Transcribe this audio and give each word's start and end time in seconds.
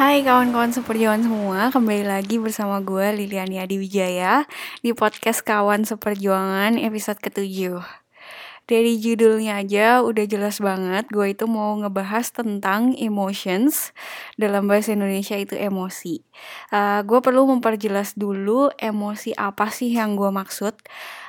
Hai 0.00 0.24
kawan-kawan 0.24 0.72
seperjuangan 0.72 1.28
semua, 1.28 1.68
kembali 1.68 2.08
lagi 2.08 2.40
bersama 2.40 2.80
gue 2.80 3.20
Liliani 3.20 3.60
Adi 3.60 3.76
Wijaya 3.76 4.48
di 4.80 4.96
podcast 4.96 5.44
Kawan 5.44 5.84
Seperjuangan 5.84 6.80
episode 6.80 7.20
ketujuh. 7.20 7.99
Dari 8.70 9.02
judulnya 9.02 9.66
aja 9.66 9.98
udah 9.98 10.30
jelas 10.30 10.62
banget 10.62 11.10
gue 11.10 11.34
itu 11.34 11.50
mau 11.50 11.74
ngebahas 11.74 12.30
tentang 12.30 12.94
emotions 12.94 13.90
dalam 14.38 14.70
bahasa 14.70 14.94
Indonesia 14.94 15.34
itu 15.34 15.58
emosi. 15.58 16.22
Uh, 16.70 17.02
gue 17.02 17.18
perlu 17.18 17.50
memperjelas 17.50 18.14
dulu 18.14 18.70
emosi 18.78 19.34
apa 19.34 19.74
sih 19.74 19.90
yang 19.90 20.14
gue 20.14 20.30
maksud. 20.30 20.78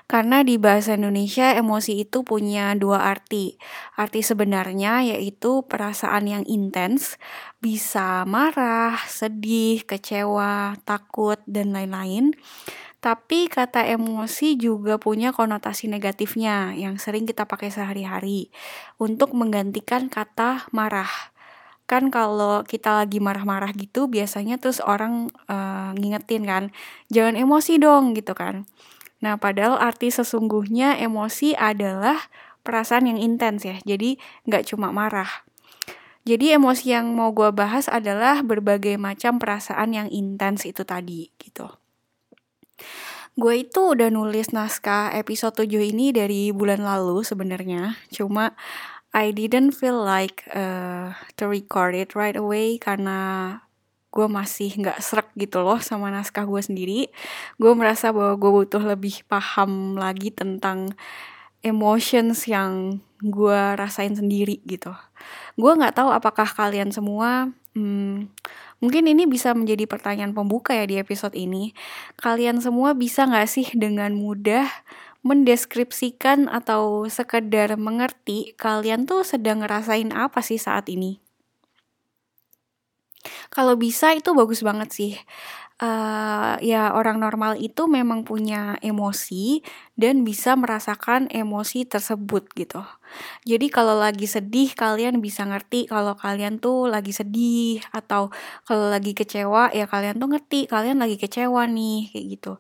Karena 0.05 0.45
di 0.45 0.61
bahasa 0.61 0.93
Indonesia 0.93 1.55
emosi 1.57 2.05
itu 2.05 2.21
punya 2.21 2.77
dua 2.77 3.09
arti. 3.09 3.57
Arti 3.97 4.21
sebenarnya 4.21 5.02
yaitu 5.09 5.66
perasaan 5.66 6.30
yang 6.30 6.44
intens, 6.45 7.17
bisa 7.58 8.21
marah, 8.30 9.02
sedih, 9.09 9.81
kecewa, 9.81 10.77
takut, 10.85 11.41
dan 11.49 11.73
lain-lain. 11.73 12.38
Tapi 13.01 13.49
kata 13.49 13.81
emosi 13.89 14.61
juga 14.61 15.01
punya 15.01 15.33
konotasi 15.33 15.89
negatifnya 15.89 16.77
yang 16.77 17.01
sering 17.01 17.25
kita 17.25 17.49
pakai 17.49 17.73
sehari-hari 17.73 18.53
untuk 19.01 19.33
menggantikan 19.33 20.05
kata 20.05 20.69
marah. 20.69 21.09
Kan 21.89 22.13
kalau 22.13 22.61
kita 22.61 23.01
lagi 23.01 23.17
marah-marah 23.17 23.73
gitu 23.73 24.05
biasanya 24.05 24.61
terus 24.61 24.77
orang 24.85 25.33
uh, 25.49 25.97
ngingetin 25.97 26.45
kan, 26.45 26.63
jangan 27.09 27.41
emosi 27.41 27.81
dong 27.81 28.13
gitu 28.13 28.37
kan. 28.37 28.69
Nah, 29.25 29.41
padahal 29.41 29.81
arti 29.81 30.13
sesungguhnya 30.13 31.02
emosi 31.02 31.57
adalah 31.57 32.29
perasaan 32.61 33.09
yang 33.09 33.17
intens 33.17 33.65
ya. 33.65 33.81
Jadi 33.81 34.21
nggak 34.45 34.69
cuma 34.69 34.93
marah. 34.93 35.41
Jadi 36.21 36.53
emosi 36.53 36.93
yang 36.93 37.17
mau 37.17 37.33
gue 37.33 37.49
bahas 37.49 37.89
adalah 37.89 38.45
berbagai 38.45 38.93
macam 39.02 39.41
perasaan 39.41 39.89
yang 39.97 40.08
intens 40.13 40.69
itu 40.69 40.86
tadi 40.86 41.33
gitu. 41.41 41.80
Gue 43.39 43.63
itu 43.63 43.95
udah 43.95 44.11
nulis 44.11 44.51
naskah 44.51 45.15
episode 45.15 45.55
7 45.63 45.71
ini 45.95 46.11
dari 46.11 46.51
bulan 46.51 46.83
lalu 46.83 47.23
sebenarnya. 47.23 47.95
Cuma 48.11 48.53
I 49.11 49.35
didn't 49.35 49.75
feel 49.75 49.99
like 49.99 50.47
uh, 50.51 51.15
to 51.39 51.47
record 51.47 51.95
it 51.95 52.15
right 52.15 52.35
away 52.35 52.79
karena 52.79 53.59
gue 54.11 54.27
masih 54.27 54.75
nggak 54.75 54.99
serak 54.99 55.31
gitu 55.39 55.63
loh 55.63 55.79
sama 55.79 56.11
naskah 56.11 56.43
gue 56.43 56.59
sendiri 56.59 57.07
gue 57.55 57.71
merasa 57.71 58.11
bahwa 58.11 58.35
gue 58.35 58.52
butuh 58.52 58.83
lebih 58.83 59.23
paham 59.31 59.95
lagi 59.95 60.35
tentang 60.35 60.91
emotions 61.63 62.43
yang 62.43 62.99
gue 63.22 63.61
rasain 63.77 64.14
sendiri 64.17 64.59
gitu. 64.66 64.91
Gue 65.55 65.72
nggak 65.77 66.02
tahu 66.02 66.09
apakah 66.09 66.50
kalian 66.50 66.89
semua 66.89 67.53
hmm, 67.77 68.27
mungkin 68.81 69.03
ini 69.08 69.30
bisa 69.30 69.53
menjadi 69.53 69.86
pertanyaan 69.86 70.33
pembuka 70.33 70.73
ya 70.73 70.89
di 70.89 70.97
episode 70.97 71.38
ini. 71.38 71.72
Kalian 72.17 72.59
semua 72.59 72.97
bisa 72.97 73.30
nggak 73.30 73.47
sih 73.49 73.67
dengan 73.77 74.17
mudah 74.17 74.67
mendeskripsikan 75.22 76.49
atau 76.49 77.05
sekedar 77.05 77.77
mengerti 77.77 78.58
kalian 78.58 79.05
tuh 79.05 79.22
sedang 79.22 79.61
ngerasain 79.61 80.09
apa 80.09 80.42
sih 80.42 80.58
saat 80.58 80.89
ini? 80.89 81.22
Kalau 83.53 83.77
bisa 83.77 84.17
itu 84.17 84.33
bagus 84.33 84.66
banget 84.66 84.89
sih. 84.89 85.14
Uh, 85.81 86.61
ya 86.61 86.93
orang 86.93 87.17
normal 87.17 87.57
itu 87.57 87.89
memang 87.89 88.21
punya 88.21 88.77
emosi 88.85 89.65
dan 89.97 90.21
bisa 90.21 90.53
merasakan 90.53 91.25
emosi 91.33 91.89
tersebut 91.89 92.53
gitu. 92.53 92.85
Jadi 93.49 93.73
kalau 93.73 93.97
lagi 93.97 94.29
sedih 94.29 94.77
kalian 94.77 95.25
bisa 95.25 95.41
ngerti 95.41 95.89
kalau 95.89 96.13
kalian 96.13 96.61
tuh 96.61 96.85
lagi 96.85 97.09
sedih 97.09 97.81
atau 97.97 98.29
kalau 98.69 98.93
lagi 98.93 99.17
kecewa 99.17 99.73
ya 99.73 99.89
kalian 99.89 100.21
tuh 100.21 100.29
ngerti 100.29 100.69
kalian 100.69 101.02
lagi 101.02 101.17
kecewa 101.17 101.65
nih 101.65 102.14
kayak 102.14 102.25
gitu. 102.30 102.52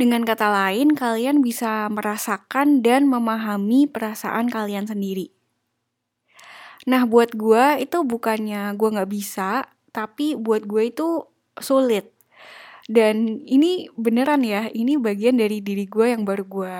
Dengan 0.00 0.24
kata 0.24 0.48
lain 0.48 0.96
kalian 0.96 1.44
bisa 1.44 1.84
merasakan 1.92 2.80
dan 2.80 3.12
memahami 3.12 3.92
perasaan 3.92 4.48
kalian 4.48 4.88
sendiri. 4.88 5.28
Nah 6.88 7.04
buat 7.04 7.36
gue 7.36 7.84
itu 7.84 8.00
bukannya 8.08 8.72
gue 8.72 8.88
nggak 8.88 9.12
bisa 9.12 9.68
tapi 9.92 10.32
buat 10.32 10.64
gue 10.64 10.88
itu 10.88 11.28
sulit 11.60 12.19
dan 12.90 13.38
ini 13.46 13.86
beneran 13.94 14.42
ya 14.42 14.66
ini 14.74 14.98
bagian 14.98 15.38
dari 15.38 15.62
diri 15.62 15.86
gue 15.86 16.10
yang 16.10 16.26
baru 16.26 16.42
gue 16.42 16.78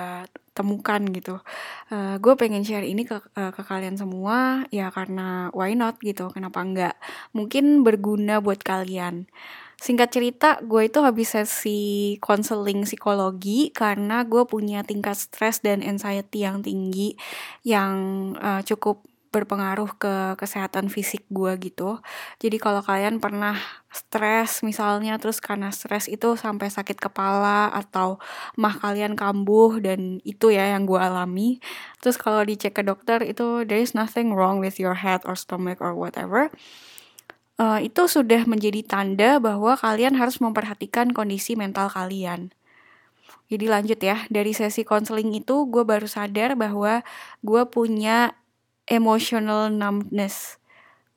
temukan 0.51 0.99
gitu. 1.15 1.39
Uh, 1.87 2.19
gue 2.19 2.35
pengen 2.35 2.67
share 2.67 2.83
ini 2.83 3.07
ke 3.07 3.15
uh, 3.15 3.55
ke 3.55 3.63
kalian 3.63 3.95
semua 3.95 4.67
ya 4.75 4.91
karena 4.91 5.47
why 5.55 5.71
not 5.71 5.95
gitu 6.03 6.27
kenapa 6.35 6.59
enggak? 6.59 6.95
Mungkin 7.31 7.87
berguna 7.87 8.43
buat 8.43 8.59
kalian. 8.59 9.31
Singkat 9.81 10.09
cerita, 10.13 10.49
gue 10.61 10.85
itu 10.85 11.01
habis 11.01 11.33
sesi 11.33 12.13
konseling 12.21 12.85
psikologi 12.85 13.73
karena 13.73 14.21
gue 14.21 14.45
punya 14.45 14.85
tingkat 14.85 15.17
stres 15.17 15.65
dan 15.65 15.81
anxiety 15.81 16.45
yang 16.45 16.61
tinggi 16.61 17.17
yang 17.65 17.95
uh, 18.37 18.61
cukup 18.61 19.01
berpengaruh 19.31 19.95
ke 19.95 20.13
kesehatan 20.35 20.91
fisik 20.91 21.23
gue 21.31 21.55
gitu. 21.63 22.03
Jadi 22.43 22.59
kalau 22.59 22.83
kalian 22.83 23.23
pernah 23.23 23.55
stres 23.87 24.59
misalnya 24.59 25.15
terus 25.15 25.39
karena 25.39 25.71
stres 25.71 26.11
itu 26.11 26.35
sampai 26.35 26.67
sakit 26.67 26.99
kepala 26.99 27.71
atau 27.71 28.19
mah 28.59 28.75
kalian 28.75 29.15
kambuh 29.15 29.79
dan 29.79 30.19
itu 30.27 30.51
ya 30.51 30.75
yang 30.75 30.83
gue 30.83 30.99
alami. 30.99 31.63
Terus 32.03 32.19
kalau 32.19 32.43
dicek 32.43 32.75
ke 32.75 32.83
dokter 32.83 33.23
itu 33.23 33.63
there 33.63 33.79
is 33.79 33.95
nothing 33.95 34.35
wrong 34.35 34.59
with 34.59 34.75
your 34.75 34.99
head 34.99 35.23
or 35.23 35.39
stomach 35.39 35.79
or 35.79 35.95
whatever. 35.95 36.51
Uh, 37.55 37.79
itu 37.79 38.11
sudah 38.11 38.43
menjadi 38.43 38.83
tanda 38.83 39.39
bahwa 39.39 39.79
kalian 39.79 40.19
harus 40.19 40.43
memperhatikan 40.43 41.15
kondisi 41.15 41.55
mental 41.55 41.87
kalian. 41.87 42.51
Jadi 43.51 43.67
lanjut 43.67 43.99
ya, 43.99 44.23
dari 44.31 44.55
sesi 44.55 44.87
konseling 44.87 45.35
itu 45.35 45.67
gue 45.67 45.83
baru 45.83 46.07
sadar 46.07 46.55
bahwa 46.55 47.03
gue 47.43 47.63
punya 47.67 48.31
emotional 48.91 49.71
numbness 49.71 50.59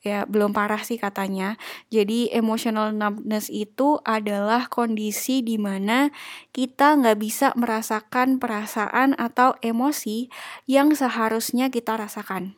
ya 0.05 0.29
belum 0.29 0.53
parah 0.53 0.85
sih 0.85 1.01
katanya. 1.01 1.57
Jadi 1.89 2.29
emotional 2.31 2.93
numbness 2.93 3.49
itu 3.49 3.99
adalah 4.05 4.69
kondisi 4.69 5.41
di 5.41 5.57
mana 5.57 6.12
kita 6.53 7.01
nggak 7.01 7.19
bisa 7.19 7.57
merasakan 7.57 8.37
perasaan 8.37 9.17
atau 9.17 9.57
emosi 9.65 10.29
yang 10.69 10.93
seharusnya 10.93 11.73
kita 11.73 11.97
rasakan. 11.97 12.55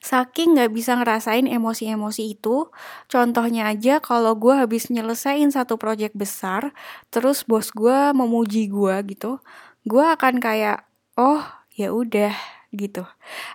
Saking 0.00 0.56
nggak 0.56 0.72
bisa 0.72 0.96
ngerasain 0.96 1.44
emosi-emosi 1.44 2.32
itu, 2.40 2.72
contohnya 3.12 3.68
aja 3.68 4.00
kalau 4.00 4.32
gue 4.32 4.56
habis 4.56 4.88
nyelesain 4.88 5.52
satu 5.52 5.76
project 5.76 6.16
besar, 6.16 6.72
terus 7.12 7.44
bos 7.44 7.68
gue 7.76 8.16
memuji 8.16 8.72
gue 8.72 8.96
gitu, 9.12 9.42
gue 9.84 10.00
akan 10.00 10.40
kayak, 10.40 10.88
oh 11.20 11.44
ya 11.76 11.92
udah 11.92 12.32
gitu. 12.72 13.04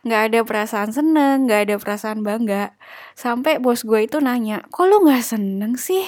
Nggak 0.06 0.22
ada 0.32 0.40
perasaan 0.42 0.90
seneng 0.90 1.46
nggak 1.46 1.70
ada 1.70 1.76
perasaan 1.78 2.26
bangga. 2.26 2.74
Sampai 3.14 3.62
bos 3.62 3.86
gue 3.86 4.06
itu 4.06 4.18
nanya 4.18 4.66
kok 4.74 4.90
lu 4.90 5.06
nggak 5.06 5.24
seneng 5.24 5.78
sih? 5.78 6.06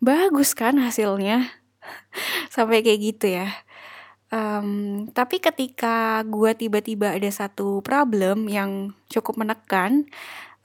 Bagus 0.00 0.56
kan 0.56 0.80
hasilnya. 0.80 1.52
Sampai 2.54 2.80
kayak 2.80 3.00
gitu 3.00 3.26
ya. 3.40 3.48
Um, 4.34 5.06
tapi 5.14 5.38
ketika 5.38 6.24
gue 6.26 6.56
tiba-tiba 6.58 7.14
ada 7.14 7.30
satu 7.30 7.84
problem 7.86 8.50
yang 8.50 8.96
cukup 9.06 9.38
menekan 9.38 10.10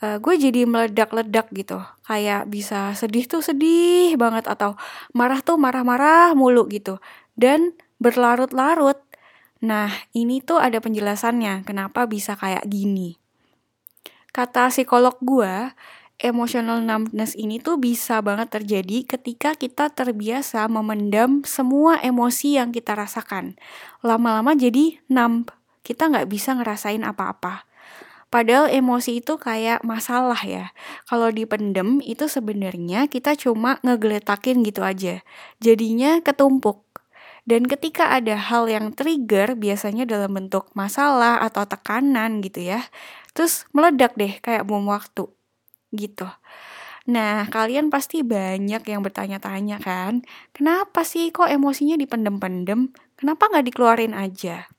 uh, 0.02 0.18
gue 0.18 0.34
jadi 0.40 0.64
meledak-ledak 0.66 1.52
gitu. 1.54 1.80
Kayak 2.08 2.48
bisa 2.48 2.96
sedih 2.96 3.28
tuh 3.28 3.44
sedih 3.44 4.16
banget 4.16 4.48
atau 4.48 4.80
marah 5.12 5.44
tuh 5.44 5.60
marah-marah 5.60 6.34
mulu 6.34 6.66
gitu. 6.72 6.98
Dan 7.36 7.76
berlarut-larut 8.00 9.00
Nah, 9.60 9.92
ini 10.16 10.40
tuh 10.40 10.60
ada 10.64 10.80
penjelasannya 10.80 11.68
kenapa 11.68 12.08
bisa 12.08 12.40
kayak 12.40 12.64
gini. 12.72 13.20
Kata 14.32 14.72
psikolog 14.72 15.20
gue, 15.20 15.76
emotional 16.20 16.84
numbness 16.84 17.36
ini 17.36 17.60
tuh 17.60 17.80
bisa 17.80 18.20
banget 18.20 18.60
terjadi 18.60 19.04
ketika 19.04 19.56
kita 19.56 19.92
terbiasa 19.92 20.68
memendam 20.68 21.44
semua 21.48 22.00
emosi 22.04 22.60
yang 22.60 22.76
kita 22.76 22.96
rasakan. 22.96 23.60
Lama-lama 24.04 24.56
jadi 24.56 25.00
numb, 25.12 25.52
kita 25.84 26.12
nggak 26.12 26.28
bisa 26.32 26.56
ngerasain 26.56 27.04
apa-apa. 27.08 27.68
Padahal 28.30 28.70
emosi 28.70 29.26
itu 29.26 29.42
kayak 29.42 29.82
masalah 29.82 30.38
ya. 30.46 30.70
Kalau 31.10 31.34
dipendem 31.34 31.98
itu 32.06 32.30
sebenarnya 32.30 33.10
kita 33.10 33.34
cuma 33.34 33.82
ngegeletakin 33.82 34.62
gitu 34.62 34.86
aja. 34.86 35.26
Jadinya 35.58 36.22
ketumpuk. 36.22 36.89
Dan 37.50 37.66
ketika 37.66 38.14
ada 38.14 38.38
hal 38.38 38.70
yang 38.70 38.94
trigger, 38.94 39.58
biasanya 39.58 40.06
dalam 40.06 40.38
bentuk 40.38 40.70
masalah 40.78 41.42
atau 41.42 41.66
tekanan 41.66 42.46
gitu 42.46 42.62
ya, 42.62 42.86
terus 43.34 43.66
meledak 43.74 44.14
deh 44.14 44.38
kayak 44.38 44.70
bom 44.70 44.86
waktu 44.86 45.26
gitu. 45.90 46.30
Nah, 47.10 47.50
kalian 47.50 47.90
pasti 47.90 48.22
banyak 48.22 48.86
yang 48.86 49.02
bertanya-tanya 49.02 49.82
kan, 49.82 50.22
kenapa 50.54 51.02
sih 51.02 51.34
kok 51.34 51.50
emosinya 51.50 51.98
dipendem-pendem? 51.98 52.94
Kenapa 53.18 53.50
nggak 53.50 53.66
dikeluarin 53.74 54.14
aja? 54.14 54.70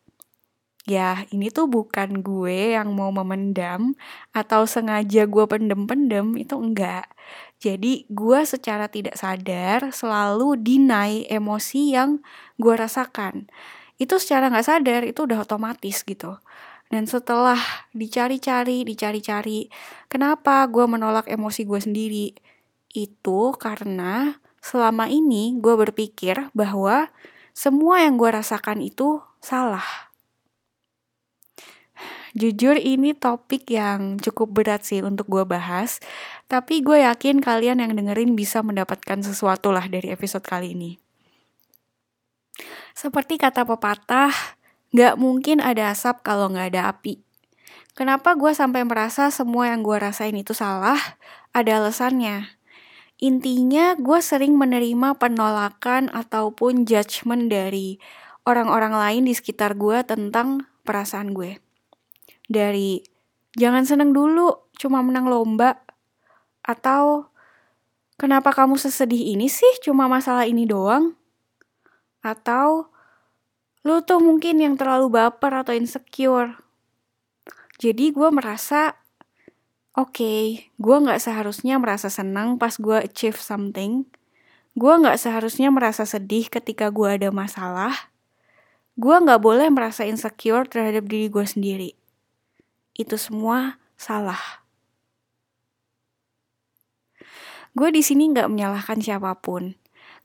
Ya, 0.87 1.27
ini 1.35 1.51
tuh 1.51 1.67
bukan 1.67 2.23
gue 2.23 2.79
yang 2.79 2.95
mau 2.95 3.11
memendam 3.11 3.99
atau 4.31 4.65
sengaja 4.65 5.27
gue 5.27 5.45
pendem-pendem, 5.51 6.39
itu 6.39 6.55
enggak. 6.55 7.11
Jadi 7.61 8.09
gue 8.09 8.41
secara 8.49 8.89
tidak 8.89 9.21
sadar 9.21 9.93
selalu 9.93 10.57
deny 10.57 11.29
emosi 11.29 11.93
yang 11.93 12.25
gue 12.57 12.73
rasakan. 12.73 13.53
Itu 14.01 14.17
secara 14.17 14.49
nggak 14.49 14.65
sadar, 14.65 15.05
itu 15.05 15.29
udah 15.29 15.45
otomatis 15.45 16.01
gitu. 16.01 16.41
Dan 16.89 17.05
setelah 17.05 17.61
dicari-cari, 17.93 18.83
dicari-cari, 18.83 19.69
kenapa 20.09 20.65
gue 20.73 20.89
menolak 20.89 21.29
emosi 21.29 21.69
gue 21.69 21.81
sendiri? 21.85 22.33
Itu 22.91 23.55
karena 23.61 24.41
selama 24.65 25.13
ini 25.13 25.61
gue 25.61 25.77
berpikir 25.77 26.49
bahwa 26.57 27.13
semua 27.53 28.01
yang 28.03 28.17
gue 28.17 28.33
rasakan 28.33 28.81
itu 28.81 29.21
salah 29.39 30.10
Jujur 32.31 32.79
ini 32.79 33.11
topik 33.11 33.67
yang 33.67 34.15
cukup 34.23 34.55
berat 34.55 34.87
sih 34.87 35.03
untuk 35.03 35.27
gue 35.27 35.43
bahas, 35.43 35.99
tapi 36.47 36.79
gue 36.79 37.03
yakin 37.03 37.43
kalian 37.43 37.83
yang 37.83 37.91
dengerin 37.99 38.39
bisa 38.39 38.63
mendapatkan 38.63 39.19
sesuatu 39.19 39.75
lah 39.75 39.91
dari 39.91 40.15
episode 40.15 40.47
kali 40.47 40.79
ini. 40.79 41.03
Seperti 42.95 43.35
kata 43.35 43.67
pepatah, 43.67 44.31
gak 44.95 45.19
mungkin 45.19 45.59
ada 45.59 45.91
asap 45.91 46.23
kalau 46.23 46.47
gak 46.55 46.71
ada 46.71 46.95
api. 46.95 47.19
Kenapa 47.99 48.39
gue 48.39 48.55
sampai 48.55 48.87
merasa 48.87 49.35
semua 49.35 49.67
yang 49.67 49.83
gue 49.83 49.99
rasain 49.99 50.35
itu 50.39 50.55
salah? 50.55 51.19
Ada 51.51 51.83
alasannya. 51.83 52.47
Intinya 53.19 53.99
gue 53.99 54.23
sering 54.23 54.55
menerima 54.55 55.19
penolakan 55.19 56.07
ataupun 56.15 56.87
judgement 56.87 57.51
dari 57.51 57.99
orang-orang 58.47 58.95
lain 58.95 59.23
di 59.27 59.35
sekitar 59.35 59.75
gue 59.75 59.99
tentang 60.07 60.71
perasaan 60.87 61.35
gue 61.35 61.59
dari 62.51 62.99
jangan 63.55 63.87
seneng 63.87 64.11
dulu, 64.11 64.75
cuma 64.75 65.07
menang 65.07 65.31
lomba. 65.31 65.79
Atau 66.67 67.31
kenapa 68.19 68.51
kamu 68.51 68.75
sesedih 68.75 69.39
ini 69.39 69.47
sih 69.47 69.71
cuma 69.87 70.11
masalah 70.11 70.51
ini 70.51 70.67
doang? 70.67 71.15
Atau 72.27 72.91
lu 73.87 74.03
tuh 74.03 74.19
mungkin 74.21 74.59
yang 74.59 74.75
terlalu 74.75 75.15
baper 75.15 75.63
atau 75.63 75.73
insecure. 75.73 76.59
Jadi 77.81 78.13
gue 78.13 78.29
merasa, 78.29 78.93
oke, 79.97 80.13
okay, 80.13 80.69
gue 80.77 80.97
gak 81.01 81.23
seharusnya 81.23 81.81
merasa 81.81 82.13
senang 82.13 82.61
pas 82.61 82.77
gue 82.77 82.99
achieve 83.01 83.41
something. 83.41 84.05
Gue 84.77 84.93
gak 85.01 85.17
seharusnya 85.17 85.73
merasa 85.73 86.05
sedih 86.05 86.53
ketika 86.53 86.93
gue 86.93 87.09
ada 87.09 87.33
masalah. 87.33 88.13
Gue 89.01 89.17
gak 89.17 89.41
boleh 89.41 89.73
merasa 89.73 90.05
insecure 90.05 90.69
terhadap 90.69 91.09
diri 91.09 91.33
gue 91.33 91.47
sendiri 91.49 92.00
itu 92.95 93.17
semua 93.21 93.79
salah. 93.95 94.61
Gue 97.71 97.95
di 97.95 98.03
sini 98.03 98.35
nggak 98.35 98.51
menyalahkan 98.51 98.99
siapa 98.99 99.39
pun. 99.39 99.79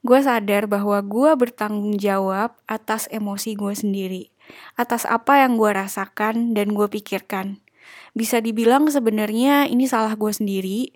Gue 0.05 0.21
sadar 0.21 0.69
bahwa 0.69 1.01
gue 1.01 1.31
bertanggung 1.33 1.97
jawab 1.97 2.57
atas 2.69 3.09
emosi 3.09 3.57
gue 3.57 3.73
sendiri, 3.73 4.23
atas 4.77 5.05
apa 5.05 5.41
yang 5.41 5.57
gue 5.57 5.73
rasakan 5.73 6.53
dan 6.53 6.77
gue 6.77 6.85
pikirkan. 6.89 7.61
Bisa 8.13 8.41
dibilang 8.41 8.89
sebenarnya 8.89 9.65
ini 9.69 9.85
salah 9.89 10.13
gue 10.13 10.29
sendiri 10.29 10.93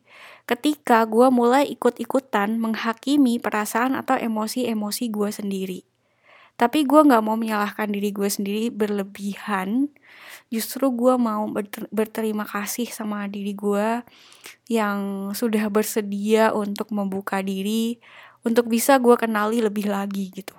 ketika 0.49 1.05
gue 1.05 1.29
mulai 1.29 1.69
ikut-ikutan 1.69 2.57
menghakimi 2.57 3.37
perasaan 3.37 3.93
atau 3.93 4.17
emosi-emosi 4.17 5.05
gue 5.13 5.29
sendiri. 5.29 5.79
Tapi 6.59 6.83
gue 6.83 7.07
gak 7.07 7.23
mau 7.23 7.39
menyalahkan 7.39 7.87
diri 7.87 8.11
gue 8.11 8.27
sendiri 8.27 8.67
berlebihan. 8.67 9.87
Justru 10.51 10.91
gue 10.91 11.15
mau 11.15 11.47
berterima 11.87 12.43
kasih 12.43 12.91
sama 12.91 13.31
diri 13.31 13.55
gue 13.55 14.03
yang 14.67 15.31
sudah 15.31 15.71
bersedia 15.71 16.51
untuk 16.51 16.91
membuka 16.91 17.39
diri, 17.39 18.03
untuk 18.43 18.67
bisa 18.67 18.99
gue 18.99 19.15
kenali 19.15 19.63
lebih 19.63 19.87
lagi 19.87 20.35
gitu. 20.35 20.57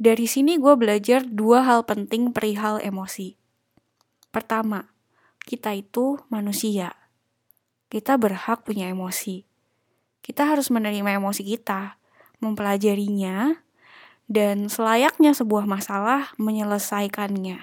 Dari 0.00 0.24
sini 0.24 0.56
gue 0.56 0.72
belajar 0.72 1.20
dua 1.28 1.68
hal 1.68 1.84
penting 1.84 2.32
perihal 2.32 2.80
emosi. 2.80 3.36
Pertama, 4.32 4.88
kita 5.44 5.76
itu 5.76 6.16
manusia. 6.32 6.96
Kita 7.92 8.16
berhak 8.16 8.64
punya 8.64 8.88
emosi. 8.88 9.44
Kita 10.24 10.48
harus 10.48 10.72
menerima 10.72 11.20
emosi 11.20 11.42
kita, 11.44 12.00
mempelajarinya, 12.40 13.52
dan 14.30 14.70
selayaknya 14.70 15.34
sebuah 15.34 15.66
masalah 15.66 16.34
menyelesaikannya 16.38 17.62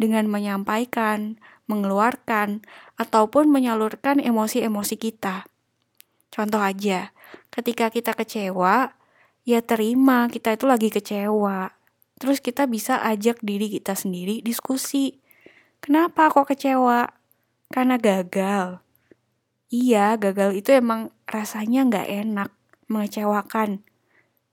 dengan 0.00 0.24
menyampaikan, 0.32 1.36
mengeluarkan, 1.68 2.64
ataupun 2.96 3.52
menyalurkan 3.52 4.18
emosi-emosi 4.18 4.96
kita. 4.96 5.44
Contoh 6.32 6.62
aja, 6.64 7.12
ketika 7.52 7.92
kita 7.92 8.16
kecewa, 8.16 8.96
ya 9.44 9.60
terima 9.60 10.30
kita 10.32 10.56
itu 10.56 10.64
lagi 10.64 10.88
kecewa. 10.88 11.76
Terus 12.20 12.40
kita 12.40 12.64
bisa 12.68 13.00
ajak 13.00 13.40
diri 13.44 13.68
kita 13.68 13.92
sendiri 13.96 14.40
diskusi. 14.40 15.20
Kenapa 15.80 16.28
kok 16.28 16.48
kecewa? 16.48 17.08
Karena 17.72 17.96
gagal. 17.96 18.84
Iya, 19.70 20.18
gagal 20.18 20.58
itu 20.58 20.74
emang 20.74 21.14
rasanya 21.24 21.86
nggak 21.86 22.08
enak, 22.08 22.50
mengecewakan. 22.90 23.86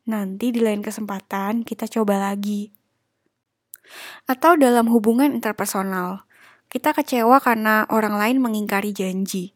Nanti 0.08 0.56
di 0.56 0.64
lain 0.64 0.80
kesempatan 0.80 1.68
kita 1.68 1.84
coba 1.92 2.32
lagi. 2.32 2.72
Atau 4.24 4.56
dalam 4.56 4.88
hubungan 4.88 5.36
interpersonal, 5.36 6.24
kita 6.72 6.96
kecewa 6.96 7.44
karena 7.44 7.84
orang 7.92 8.16
lain 8.16 8.40
mengingkari 8.40 8.96
janji. 8.96 9.52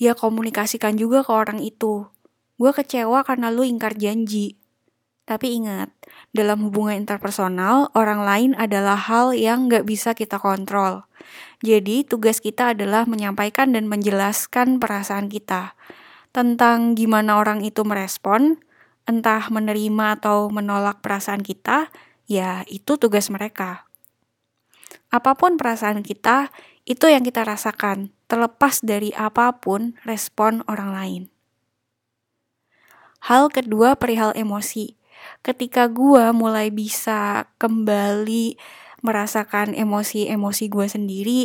Ya 0.00 0.16
komunikasikan 0.16 0.96
juga 0.96 1.20
ke 1.20 1.32
orang 1.32 1.60
itu. 1.60 2.08
Gue 2.56 2.72
kecewa 2.72 3.20
karena 3.24 3.52
lu 3.52 3.68
ingkar 3.68 4.00
janji. 4.00 4.56
Tapi 5.28 5.60
ingat, 5.60 5.92
dalam 6.32 6.64
hubungan 6.64 6.96
interpersonal, 6.96 7.92
orang 7.92 8.24
lain 8.24 8.50
adalah 8.56 8.96
hal 8.96 9.36
yang 9.36 9.68
gak 9.68 9.84
bisa 9.84 10.16
kita 10.16 10.40
kontrol. 10.40 11.04
Jadi, 11.60 12.06
tugas 12.06 12.38
kita 12.38 12.72
adalah 12.72 13.04
menyampaikan 13.04 13.74
dan 13.76 13.90
menjelaskan 13.90 14.78
perasaan 14.80 15.28
kita 15.28 15.76
tentang 16.30 16.94
gimana 16.94 17.42
orang 17.42 17.64
itu 17.66 17.82
merespon, 17.82 18.60
entah 19.06 19.46
menerima 19.48 20.20
atau 20.20 20.50
menolak 20.50 21.00
perasaan 21.00 21.40
kita, 21.40 21.94
ya 22.26 22.66
itu 22.66 22.98
tugas 22.98 23.30
mereka. 23.30 23.86
Apa 25.08 25.38
pun 25.38 25.54
perasaan 25.54 26.02
kita, 26.02 26.50
itu 26.82 27.06
yang 27.06 27.22
kita 27.22 27.46
rasakan, 27.46 28.10
terlepas 28.26 28.82
dari 28.82 29.14
apa 29.14 29.54
pun 29.62 29.94
respon 30.02 30.66
orang 30.66 30.90
lain. 30.90 31.22
Hal 33.26 33.50
kedua 33.50 33.98
perihal 33.98 34.34
emosi. 34.34 34.98
Ketika 35.42 35.90
gue 35.90 36.30
mulai 36.30 36.70
bisa 36.70 37.50
kembali 37.58 38.54
merasakan 39.02 39.74
emosi-emosi 39.74 40.64
gue 40.70 40.86
sendiri 40.86 41.42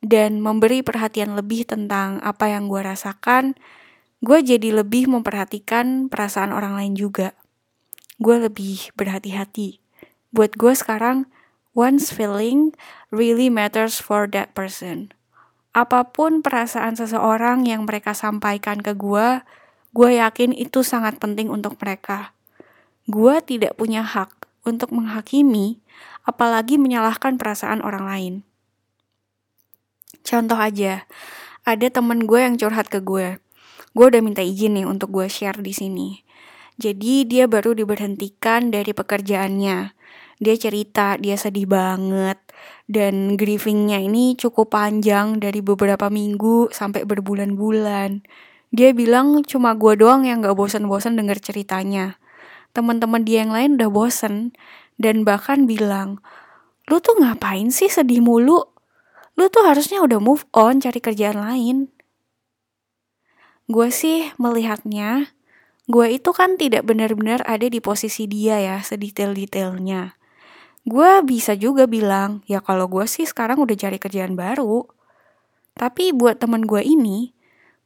dan 0.00 0.40
memberi 0.40 0.80
perhatian 0.80 1.36
lebih 1.36 1.68
tentang 1.68 2.18
apa 2.24 2.50
yang 2.50 2.66
gue 2.66 2.80
rasakan, 2.82 3.54
gue 4.20 4.38
jadi 4.44 4.84
lebih 4.84 5.08
memperhatikan 5.08 6.12
perasaan 6.12 6.52
orang 6.52 6.76
lain 6.76 6.92
juga. 6.92 7.32
Gue 8.20 8.36
lebih 8.36 8.92
berhati-hati. 8.92 9.80
Buat 10.28 10.60
gue 10.60 10.76
sekarang, 10.76 11.24
one's 11.72 12.12
feeling 12.12 12.76
really 13.08 13.48
matters 13.48 13.96
for 13.96 14.28
that 14.28 14.52
person. 14.52 15.16
Apa 15.72 16.12
pun 16.12 16.44
perasaan 16.44 17.00
seseorang 17.00 17.64
yang 17.64 17.88
mereka 17.88 18.12
sampaikan 18.12 18.84
ke 18.84 18.92
gue, 18.92 19.40
gue 19.96 20.10
yakin 20.20 20.52
itu 20.52 20.84
sangat 20.84 21.16
penting 21.16 21.48
untuk 21.48 21.80
mereka. 21.80 22.36
Gue 23.08 23.40
tidak 23.40 23.80
punya 23.80 24.04
hak 24.04 24.36
untuk 24.68 24.92
menghakimi, 24.92 25.80
apalagi 26.28 26.76
menyalahkan 26.76 27.40
perasaan 27.40 27.80
orang 27.80 28.04
lain. 28.04 28.34
Contoh 30.20 30.60
aja, 30.60 31.08
ada 31.64 31.86
temen 31.88 32.28
gue 32.28 32.40
yang 32.44 32.60
curhat 32.60 32.92
ke 32.92 33.00
gue 33.00 33.40
gue 33.94 34.06
udah 34.06 34.22
minta 34.22 34.42
izin 34.44 34.78
nih 34.78 34.86
untuk 34.86 35.10
gue 35.10 35.26
share 35.26 35.58
di 35.58 35.74
sini. 35.74 36.22
Jadi 36.80 37.28
dia 37.28 37.44
baru 37.44 37.76
diberhentikan 37.76 38.72
dari 38.72 38.96
pekerjaannya. 38.96 39.78
Dia 40.40 40.56
cerita 40.56 41.20
dia 41.20 41.36
sedih 41.36 41.68
banget 41.68 42.40
dan 42.88 43.36
grievingnya 43.36 44.00
ini 44.00 44.32
cukup 44.40 44.72
panjang 44.72 45.36
dari 45.36 45.60
beberapa 45.60 46.08
minggu 46.08 46.72
sampai 46.72 47.04
berbulan-bulan. 47.04 48.24
Dia 48.72 48.96
bilang 48.96 49.44
cuma 49.44 49.76
gue 49.76 50.00
doang 50.00 50.24
yang 50.24 50.40
gak 50.40 50.56
bosan-bosan 50.56 51.20
denger 51.20 51.42
ceritanya. 51.42 52.16
Teman-teman 52.72 53.26
dia 53.26 53.44
yang 53.44 53.52
lain 53.52 53.76
udah 53.76 53.90
bosen 53.92 54.56
dan 54.96 55.26
bahkan 55.26 55.68
bilang, 55.68 56.22
lu 56.88 57.02
tuh 57.02 57.18
ngapain 57.20 57.68
sih 57.68 57.90
sedih 57.92 58.24
mulu? 58.24 58.62
Lu 59.36 59.44
tuh 59.52 59.66
harusnya 59.66 60.00
udah 60.00 60.22
move 60.22 60.48
on 60.56 60.80
cari 60.80 61.02
kerjaan 61.02 61.36
lain. 61.36 61.92
Gue 63.70 63.94
sih 63.94 64.34
melihatnya, 64.34 65.30
gue 65.86 66.06
itu 66.10 66.34
kan 66.34 66.58
tidak 66.58 66.82
benar-benar 66.90 67.46
ada 67.46 67.70
di 67.70 67.78
posisi 67.78 68.26
dia 68.26 68.58
ya, 68.58 68.76
sedetail-detailnya. 68.82 70.18
gue 70.80 71.10
bisa 71.22 71.54
juga 71.54 71.84
bilang, 71.86 72.42
ya 72.50 72.58
kalau 72.64 72.90
gue 72.90 73.04
sih 73.06 73.28
sekarang 73.28 73.62
udah 73.62 73.76
cari 73.78 74.00
kerjaan 74.00 74.34
baru. 74.34 74.90
Tapi 75.78 76.10
buat 76.10 76.42
teman 76.42 76.66
gue 76.66 76.82
ini, 76.82 77.30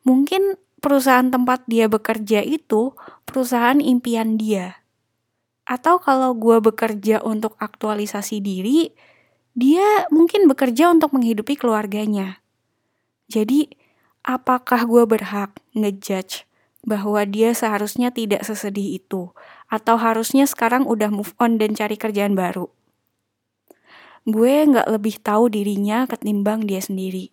mungkin 0.09 0.57
perusahaan 0.81 1.29
tempat 1.29 1.69
dia 1.69 1.85
bekerja 1.91 2.41
itu 2.41 2.97
perusahaan 3.29 3.77
impian 3.77 4.41
dia. 4.41 4.81
Atau 5.69 6.01
kalau 6.01 6.33
gue 6.33 6.65
bekerja 6.65 7.21
untuk 7.21 7.61
aktualisasi 7.61 8.41
diri, 8.41 8.89
dia 9.53 10.09
mungkin 10.09 10.49
bekerja 10.49 10.89
untuk 10.89 11.13
menghidupi 11.13 11.61
keluarganya. 11.61 12.41
Jadi, 13.29 13.84
apakah 14.25 14.89
gue 14.89 15.05
berhak 15.05 15.55
ngejudge 15.77 16.49
bahwa 16.83 17.23
dia 17.29 17.53
seharusnya 17.53 18.11
tidak 18.11 18.43
sesedih 18.43 18.99
itu? 18.99 19.31
Atau 19.69 20.01
harusnya 20.01 20.49
sekarang 20.49 20.89
udah 20.89 21.13
move 21.13 21.37
on 21.37 21.61
dan 21.61 21.77
cari 21.77 22.01
kerjaan 22.01 22.33
baru? 22.33 22.73
gue 24.25 24.55
nggak 24.65 24.89
lebih 24.89 25.21
tahu 25.21 25.53
dirinya 25.53 26.09
ketimbang 26.09 26.65
dia 26.65 26.81
sendiri. 26.81 27.29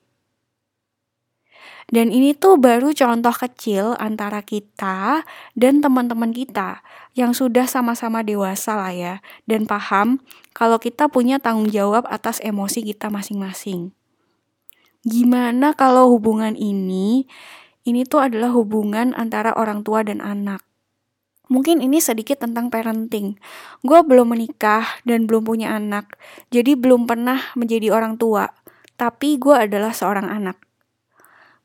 Dan 1.91 2.07
ini 2.07 2.31
tuh 2.31 2.55
baru 2.55 2.95
contoh 2.95 3.35
kecil 3.35 3.99
antara 3.99 4.39
kita 4.39 5.27
dan 5.59 5.83
teman-teman 5.83 6.31
kita 6.31 6.79
yang 7.19 7.35
sudah 7.35 7.67
sama-sama 7.67 8.23
dewasa 8.23 8.79
lah 8.79 8.95
ya 8.95 9.15
dan 9.43 9.67
paham 9.67 10.23
kalau 10.55 10.79
kita 10.79 11.11
punya 11.11 11.35
tanggung 11.35 11.67
jawab 11.67 12.07
atas 12.07 12.39
emosi 12.39 12.95
kita 12.95 13.11
masing-masing. 13.11 13.91
Gimana 15.01 15.73
kalau 15.73 16.13
hubungan 16.13 16.53
ini 16.53 17.25
ini 17.81 18.05
tuh 18.05 18.21
adalah 18.29 18.53
hubungan 18.53 19.17
antara 19.17 19.49
orang 19.57 19.81
tua 19.81 20.05
dan 20.05 20.21
anak. 20.21 20.61
Mungkin 21.51 21.83
ini 21.83 21.99
sedikit 21.99 22.39
tentang 22.39 22.71
parenting. 22.71 23.35
Gue 23.83 23.99
belum 24.05 24.31
menikah 24.31 24.85
dan 25.03 25.27
belum 25.27 25.43
punya 25.43 25.75
anak, 25.75 26.15
jadi 26.47 26.79
belum 26.79 27.09
pernah 27.09 27.41
menjadi 27.59 27.91
orang 27.91 28.15
tua. 28.15 28.53
Tapi 28.95 29.35
gue 29.35 29.51
adalah 29.51 29.91
seorang 29.91 30.29
anak. 30.29 30.61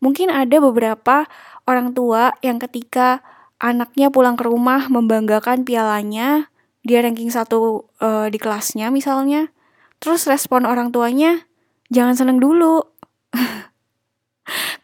Mungkin 0.01 0.33
ada 0.33 0.59
beberapa 0.59 1.31
orang 1.69 1.95
tua 1.95 2.35
yang 2.43 2.59
ketika 2.59 3.21
anaknya 3.63 4.11
pulang 4.11 4.35
ke 4.35 4.49
rumah 4.49 4.89
membanggakan 4.89 5.63
pialanya, 5.63 6.49
dia 6.83 7.05
ranking 7.05 7.31
satu 7.31 7.87
uh, 8.01 8.27
di 8.33 8.41
kelasnya 8.43 8.89
misalnya, 8.91 9.53
terus 10.03 10.27
respon 10.27 10.67
orang 10.67 10.91
tuanya, 10.91 11.47
jangan 11.95 12.19
seneng 12.19 12.39
dulu. 12.43 12.96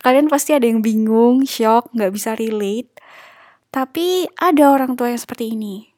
Kalian 0.03 0.27
pasti 0.27 0.51
ada 0.51 0.67
yang 0.67 0.83
bingung, 0.83 1.47
shock, 1.47 1.93
gak 1.95 2.11
bisa 2.11 2.35
relate. 2.35 2.91
Tapi 3.71 4.27
ada 4.37 4.75
orang 4.75 4.99
tua 4.99 5.15
yang 5.15 5.23
seperti 5.23 5.55
ini. 5.55 5.93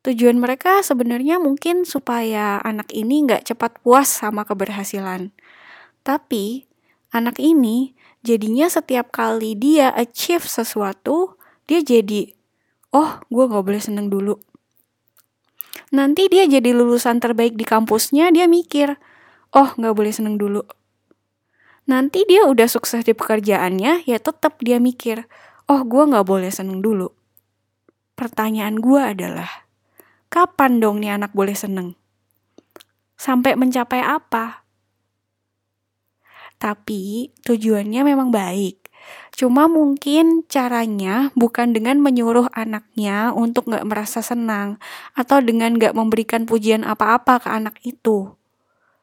Tujuan 0.00 0.40
mereka 0.40 0.80
sebenarnya 0.80 1.36
mungkin 1.36 1.84
supaya 1.84 2.56
anak 2.64 2.88
ini 2.96 3.28
nggak 3.28 3.52
cepat 3.52 3.84
puas 3.84 4.08
sama 4.08 4.48
keberhasilan. 4.48 5.28
Tapi 6.00 6.64
anak 7.12 7.36
ini 7.36 7.92
jadinya 8.24 8.64
setiap 8.72 9.12
kali 9.12 9.52
dia 9.52 9.92
achieve 9.92 10.48
sesuatu, 10.48 11.36
dia 11.68 11.84
jadi, 11.84 12.32
oh 12.96 13.20
gue 13.28 13.44
nggak 13.44 13.60
boleh 13.60 13.82
seneng 13.84 14.08
dulu. 14.08 14.40
Nanti 15.92 16.32
dia 16.32 16.48
jadi 16.48 16.72
lulusan 16.72 17.20
terbaik 17.20 17.60
di 17.60 17.68
kampusnya, 17.68 18.32
dia 18.32 18.48
mikir, 18.48 18.96
oh 19.52 19.68
nggak 19.76 19.92
boleh 19.92 20.16
seneng 20.16 20.40
dulu. 20.40 20.64
Nanti 21.90 22.22
dia 22.22 22.46
udah 22.46 22.70
sukses 22.70 23.02
di 23.02 23.18
pekerjaannya, 23.18 24.06
ya 24.06 24.18
tetap 24.22 24.62
dia 24.62 24.78
mikir, 24.78 25.26
oh 25.66 25.82
gue 25.82 26.06
gak 26.06 26.22
boleh 26.22 26.46
seneng 26.46 26.78
dulu. 26.86 27.10
Pertanyaan 28.14 28.78
gue 28.78 29.02
adalah, 29.02 29.66
kapan 30.30 30.78
dong 30.78 31.02
nih 31.02 31.18
anak 31.18 31.34
boleh 31.34 31.58
seneng? 31.58 31.98
Sampai 33.18 33.58
mencapai 33.58 34.06
apa? 34.06 34.62
Tapi 36.62 37.34
tujuannya 37.42 38.06
memang 38.06 38.30
baik. 38.30 38.86
Cuma 39.34 39.66
mungkin 39.66 40.46
caranya 40.46 41.34
bukan 41.34 41.74
dengan 41.74 41.98
menyuruh 41.98 42.54
anaknya 42.54 43.34
untuk 43.34 43.66
gak 43.66 43.82
merasa 43.82 44.22
senang 44.22 44.78
atau 45.18 45.42
dengan 45.42 45.74
gak 45.74 45.98
memberikan 45.98 46.46
pujian 46.46 46.86
apa-apa 46.86 47.42
ke 47.42 47.48
anak 47.50 47.82
itu. 47.82 48.39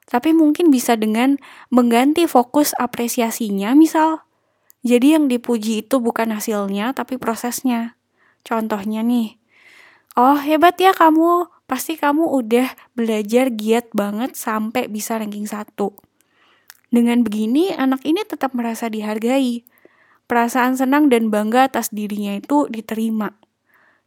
Tapi 0.08 0.32
mungkin 0.32 0.72
bisa 0.72 0.96
dengan 0.96 1.36
mengganti 1.68 2.26
fokus 2.26 2.72
apresiasinya 2.80 3.76
misal 3.76 4.28
jadi 4.88 5.20
yang 5.20 5.28
dipuji 5.28 5.84
itu 5.84 6.00
bukan 6.00 6.32
hasilnya, 6.32 6.96
tapi 6.96 7.20
prosesnya. 7.20 8.00
Contohnya 8.48 9.04
nih, 9.04 9.36
oh 10.16 10.40
hebat 10.40 10.80
ya 10.80 10.96
kamu, 10.96 11.52
pasti 11.68 12.00
kamu 12.00 12.24
udah 12.24 12.72
belajar 12.96 13.52
giat 13.52 13.92
banget 13.92 14.40
sampai 14.40 14.88
bisa 14.88 15.20
ranking 15.20 15.44
satu. 15.44 15.92
Dengan 16.88 17.26
begini, 17.26 17.76
anak 17.76 18.06
ini 18.08 18.24
tetap 18.24 18.56
merasa 18.56 18.88
dihargai. 18.88 19.68
Perasaan 20.28 20.80
senang 20.80 21.12
dan 21.12 21.28
bangga 21.32 21.68
atas 21.68 21.92
dirinya 21.92 22.36
itu 22.40 22.68
diterima. 22.72 23.36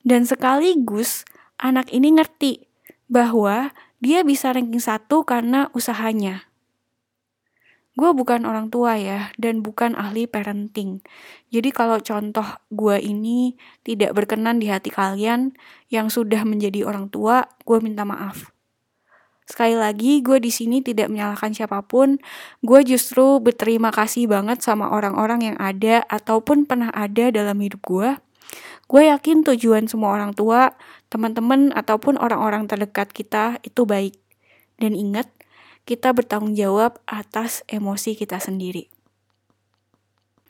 Dan 0.00 0.24
sekaligus, 0.24 1.28
anak 1.60 1.92
ini 1.92 2.16
ngerti 2.16 2.64
bahwa 3.08 3.72
dia 4.00 4.24
bisa 4.24 4.50
ranking 4.50 4.82
satu 4.82 5.22
karena 5.22 5.68
usahanya 5.76 6.50
gue 7.98 8.10
bukan 8.16 8.48
orang 8.48 8.72
tua 8.72 8.96
ya 8.96 9.28
dan 9.36 9.60
bukan 9.60 9.92
ahli 9.92 10.24
parenting. 10.24 11.04
Jadi 11.52 11.68
kalau 11.68 12.00
contoh 12.00 12.46
gue 12.72 12.96
ini 12.96 13.60
tidak 13.84 14.16
berkenan 14.16 14.56
di 14.56 14.72
hati 14.72 14.88
kalian 14.88 15.52
yang 15.92 16.08
sudah 16.08 16.46
menjadi 16.48 16.86
orang 16.88 17.12
tua, 17.12 17.44
gue 17.66 17.78
minta 17.84 18.08
maaf. 18.08 18.54
Sekali 19.44 19.74
lagi, 19.74 20.22
gue 20.22 20.38
di 20.38 20.48
sini 20.48 20.78
tidak 20.78 21.10
menyalahkan 21.10 21.50
siapa 21.50 21.82
pun. 21.82 22.22
Gue 22.62 22.86
justru 22.86 23.42
berterima 23.42 23.90
kasih 23.90 24.30
banget 24.30 24.62
sama 24.62 24.94
orang-orang 24.94 25.52
yang 25.52 25.56
ada 25.58 26.06
ataupun 26.06 26.70
pernah 26.70 26.94
ada 26.94 27.34
dalam 27.34 27.58
hidup 27.58 27.82
gue. 27.82 28.14
Gue 28.90 29.06
yakin 29.06 29.46
tujuan 29.46 29.86
semua 29.86 30.18
orang 30.18 30.34
tua, 30.34 30.74
teman-teman, 31.14 31.70
ataupun 31.70 32.18
orang-orang 32.18 32.66
terdekat 32.66 33.14
kita 33.14 33.62
itu 33.62 33.86
baik. 33.86 34.18
Dan 34.82 34.98
ingat, 34.98 35.30
kita 35.86 36.10
bertanggung 36.10 36.58
jawab 36.58 36.98
atas 37.06 37.62
emosi 37.70 38.18
kita 38.18 38.42
sendiri. 38.42 38.90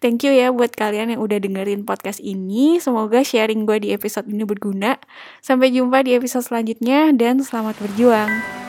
Thank 0.01 0.25
you 0.25 0.33
ya 0.33 0.49
buat 0.49 0.73
kalian 0.73 1.13
yang 1.13 1.21
udah 1.21 1.37
dengerin 1.37 1.85
podcast 1.85 2.25
ini. 2.25 2.81
Semoga 2.81 3.21
sharing 3.21 3.69
gue 3.69 3.85
di 3.85 3.89
episode 3.93 4.25
ini 4.33 4.49
berguna. 4.49 4.97
Sampai 5.45 5.77
jumpa 5.77 6.01
di 6.01 6.17
episode 6.17 6.49
selanjutnya 6.49 7.13
dan 7.13 7.45
selamat 7.45 7.77
berjuang. 7.77 8.60